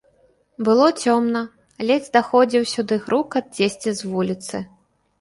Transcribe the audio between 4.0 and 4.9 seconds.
з вуліцы.